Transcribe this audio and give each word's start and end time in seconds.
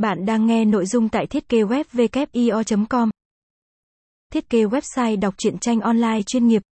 Bạn 0.00 0.26
đang 0.26 0.46
nghe 0.46 0.64
nội 0.64 0.86
dung 0.86 1.08
tại 1.08 1.26
thiết 1.26 1.48
kế 1.48 1.58
web 1.62 2.86
com 2.88 3.10
Thiết 4.32 4.50
kế 4.50 4.64
website 4.64 5.20
đọc 5.20 5.34
truyện 5.38 5.58
tranh 5.58 5.80
online 5.80 6.22
chuyên 6.26 6.46
nghiệp. 6.46 6.62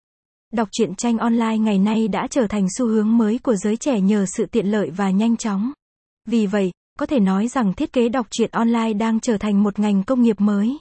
Đọc 0.53 0.69
truyện 0.73 0.95
tranh 0.95 1.19
online 1.19 1.59
ngày 1.59 1.79
nay 1.79 2.09
đã 2.09 2.27
trở 2.31 2.47
thành 2.47 2.67
xu 2.79 2.87
hướng 2.87 3.19
mới 3.19 3.39
của 3.39 3.57
giới 3.57 3.77
trẻ 3.77 4.01
nhờ 4.01 4.25
sự 4.37 4.47
tiện 4.47 4.67
lợi 4.67 4.91
và 4.91 5.11
nhanh 5.11 5.37
chóng. 5.37 5.73
Vì 6.27 6.47
vậy, 6.47 6.71
có 6.99 7.07
thể 7.07 7.21
nói 7.21 7.49
rằng 7.49 7.73
thiết 7.75 7.93
kế 7.93 8.09
đọc 8.09 8.27
truyện 8.31 8.51
online 8.53 8.93
đang 8.93 9.21
trở 9.21 9.39
thành 9.39 9.63
một 9.63 9.79
ngành 9.79 10.03
công 10.03 10.23
nghiệp 10.23 10.41
mới. 10.41 10.79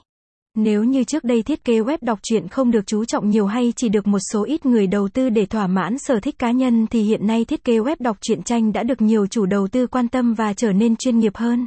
Nếu 0.54 0.84
như 0.84 1.04
trước 1.04 1.24
đây 1.24 1.42
thiết 1.42 1.64
kế 1.64 1.80
web 1.80 1.98
đọc 2.00 2.18
truyện 2.22 2.48
không 2.48 2.70
được 2.70 2.86
chú 2.86 3.04
trọng 3.04 3.30
nhiều 3.30 3.46
hay 3.46 3.72
chỉ 3.76 3.88
được 3.88 4.06
một 4.06 4.20
số 4.32 4.44
ít 4.44 4.66
người 4.66 4.86
đầu 4.86 5.08
tư 5.08 5.30
để 5.30 5.46
thỏa 5.46 5.66
mãn 5.66 5.98
sở 5.98 6.20
thích 6.20 6.38
cá 6.38 6.50
nhân 6.50 6.86
thì 6.86 7.02
hiện 7.02 7.26
nay 7.26 7.44
thiết 7.44 7.64
kế 7.64 7.78
web 7.78 7.96
đọc 7.98 8.16
truyện 8.20 8.42
tranh 8.42 8.72
đã 8.72 8.82
được 8.82 9.00
nhiều 9.02 9.26
chủ 9.26 9.46
đầu 9.46 9.68
tư 9.68 9.86
quan 9.86 10.08
tâm 10.08 10.34
và 10.34 10.52
trở 10.52 10.72
nên 10.72 10.96
chuyên 10.96 11.18
nghiệp 11.18 11.36
hơn. 11.36 11.66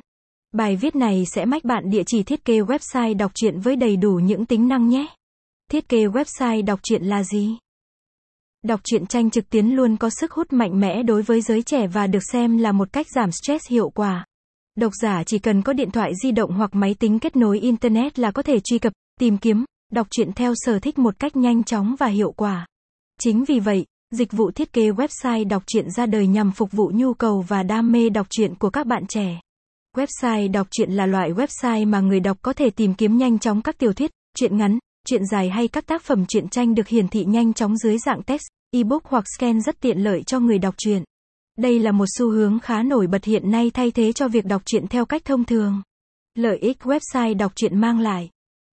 Bài 0.52 0.75
viết 0.75 0.95
này 0.95 1.25
sẽ 1.25 1.45
mách 1.45 1.63
bạn 1.63 1.89
địa 1.89 2.04
chỉ 2.05 2.23
thiết 2.23 2.45
kế 2.45 2.59
website 2.59 3.17
đọc 3.17 3.31
truyện 3.35 3.59
với 3.59 3.75
đầy 3.75 3.95
đủ 3.95 4.13
những 4.13 4.45
tính 4.45 4.67
năng 4.67 4.88
nhé. 4.88 5.08
Thiết 5.71 5.89
kế 5.89 6.05
website 6.05 6.66
đọc 6.66 6.80
truyện 6.84 7.03
là 7.03 7.23
gì? 7.23 7.58
Đọc 8.63 8.80
truyện 8.84 9.05
tranh 9.05 9.30
trực 9.30 9.49
tuyến 9.49 9.67
luôn 9.67 9.98
có 9.98 10.09
sức 10.09 10.31
hút 10.31 10.53
mạnh 10.53 10.80
mẽ 10.80 11.03
đối 11.03 11.22
với 11.22 11.41
giới 11.41 11.63
trẻ 11.63 11.88
và 11.88 12.08
được 12.08 12.23
xem 12.31 12.58
là 12.58 12.72
một 12.72 12.94
cách 12.94 13.08
giảm 13.16 13.31
stress 13.31 13.70
hiệu 13.70 13.89
quả. 13.89 14.25
Độc 14.75 14.91
giả 15.02 15.23
chỉ 15.23 15.39
cần 15.39 15.61
có 15.61 15.73
điện 15.73 15.91
thoại 15.91 16.11
di 16.23 16.31
động 16.31 16.52
hoặc 16.52 16.75
máy 16.75 16.94
tính 16.94 17.20
kết 17.20 17.36
nối 17.36 17.59
internet 17.59 18.20
là 18.20 18.31
có 18.31 18.44
thể 18.44 18.59
truy 18.59 18.80
cập, 18.80 18.94
tìm 19.20 19.38
kiếm, 19.38 19.66
đọc 19.91 20.08
truyện 20.11 20.33
theo 20.33 20.53
sở 20.55 20.80
thích 20.80 20.99
một 20.99 21.20
cách 21.20 21.36
nhanh 21.36 21.63
chóng 21.63 21.95
và 21.99 22.08
hiệu 22.08 22.31
quả. 22.31 22.67
Chính 23.20 23.44
vì 23.45 23.59
vậy, 23.59 23.86
dịch 24.11 24.31
vụ 24.31 24.52
thiết 24.52 24.73
kế 24.73 24.89
website 24.89 25.47
đọc 25.47 25.63
truyện 25.67 25.91
ra 25.91 26.05
đời 26.05 26.27
nhằm 26.27 26.52
phục 26.52 26.72
vụ 26.72 26.91
nhu 26.94 27.13
cầu 27.13 27.45
và 27.47 27.63
đam 27.63 27.91
mê 27.91 28.09
đọc 28.09 28.27
truyện 28.30 28.55
của 28.55 28.70
các 28.70 28.88
bạn 28.88 29.08
trẻ. 29.08 29.39
Website 29.98 30.52
đọc 30.52 30.68
truyện 30.72 30.91
là 30.91 31.05
loại 31.05 31.34
website 31.34 31.88
mà 31.88 32.00
người 32.00 32.20
đọc 32.20 32.38
có 32.41 32.54
thể 32.54 32.70
tìm 32.70 32.94
kiếm 32.94 33.18
nhanh 33.18 33.40
chóng 33.40 33.62
các 33.62 33.77
tiểu 33.77 33.94
thuyết, 33.94 34.12
truyện 34.38 34.58
ngắn, 34.58 34.80
truyện 35.08 35.25
dài 35.25 35.50
hay 35.50 35.67
các 35.67 35.86
tác 35.86 36.03
phẩm 36.03 36.25
truyện 36.25 36.50
tranh 36.50 36.75
được 36.75 36.88
hiển 36.88 37.08
thị 37.08 37.25
nhanh 37.25 37.53
chóng 37.53 37.78
dưới 37.78 37.98
dạng 37.98 38.23
text, 38.23 38.44
ebook 38.72 39.06
hoặc 39.06 39.23
scan 39.38 39.61
rất 39.61 39.80
tiện 39.80 39.98
lợi 39.98 40.23
cho 40.23 40.39
người 40.39 40.58
đọc 40.58 40.75
truyện. 40.78 41.03
Đây 41.58 41.80
là 41.80 41.92
một 41.92 42.06
xu 42.17 42.31
hướng 42.31 42.59
khá 42.59 42.83
nổi 42.83 43.08
bật 43.08 43.23
hiện 43.23 43.52
nay 43.52 43.72
thay 43.73 43.92
thế 43.92 44.14
cho 44.14 44.28
việc 44.28 44.45
đọc 44.45 44.61
truyện 44.66 44.88
theo 44.88 45.06
cách 45.06 45.25
thông 45.25 45.45
thường. 45.45 45.81
Lợi 46.36 46.58
ích 46.58 46.78
website 46.83 47.38
đọc 47.38 47.52
truyện 47.55 47.80
mang 47.80 48.00
lại. 48.00 48.30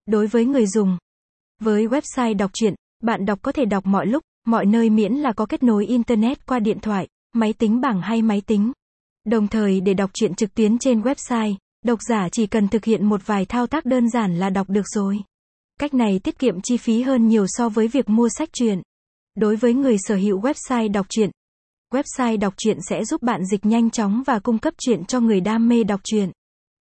Đối 0.07 0.27
với 0.27 0.45
người 0.45 0.67
dùng, 0.67 0.99
với 1.61 1.87
website 1.87 2.37
đọc 2.37 2.51
truyện, 2.55 2.75
bạn 3.03 3.27
đọc 3.27 3.39
có 3.43 3.53
thể 3.53 3.65
đọc 3.65 3.87
mọi 3.87 4.07
lúc, 4.07 4.23
mọi 4.47 4.67
nơi 4.67 4.91
miễn 4.91 5.13
là 5.13 5.33
có 5.33 5.47
kết 5.47 5.63
nối 5.63 5.87
internet 5.87 6.47
qua 6.47 6.59
điện 6.59 6.79
thoại, 6.81 7.09
máy 7.35 7.53
tính 7.53 7.81
bảng 7.81 8.01
hay 8.01 8.23
máy 8.23 8.41
tính. 8.47 8.73
Đồng 9.25 9.49
thời 9.49 9.81
để 9.81 9.95
đọc 9.95 10.11
truyện 10.15 10.35
trực 10.35 10.55
tuyến 10.55 10.79
trên 10.79 11.01
website, 11.01 11.55
độc 11.85 11.99
giả 12.09 12.29
chỉ 12.29 12.47
cần 12.47 12.69
thực 12.69 12.85
hiện 12.85 13.07
một 13.07 13.27
vài 13.27 13.45
thao 13.45 13.67
tác 13.67 13.85
đơn 13.85 14.11
giản 14.11 14.39
là 14.39 14.51
đọc 14.51 14.71
được 14.71 14.89
rồi. 14.95 15.19
Cách 15.81 15.95
này 15.95 16.19
tiết 16.19 16.39
kiệm 16.39 16.61
chi 16.61 16.77
phí 16.77 17.03
hơn 17.03 17.29
nhiều 17.29 17.47
so 17.49 17.69
với 17.69 17.89
việc 17.89 18.09
mua 18.09 18.29
sách 18.39 18.49
truyện. 18.53 18.83
Đối 19.35 19.57
với 19.57 19.75
người 19.75 19.97
sở 19.99 20.15
hữu 20.15 20.41
website 20.41 20.93
đọc 20.93 21.07
truyện, 21.09 21.31
website 21.93 22.39
đọc 22.39 22.55
truyện 22.57 22.79
sẽ 22.89 23.05
giúp 23.05 23.23
bạn 23.23 23.45
dịch 23.45 23.67
nhanh 23.67 23.91
chóng 23.91 24.23
và 24.27 24.39
cung 24.39 24.59
cấp 24.59 24.75
truyện 24.79 25.05
cho 25.05 25.21
người 25.21 25.41
đam 25.41 25.69
mê 25.69 25.85
đọc 25.85 26.01
truyện. 26.05 26.31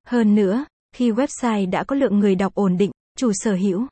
Hơn 0.07 0.35
nữa, 0.35 0.65
khi 0.95 1.11
website 1.11 1.69
đã 1.69 1.83
có 1.83 1.95
lượng 1.95 2.19
người 2.19 2.35
đọc 2.35 2.55
ổn 2.55 2.77
định, 2.77 2.91
chủ 3.17 3.31
sở 3.33 3.55
hữu 3.55 3.87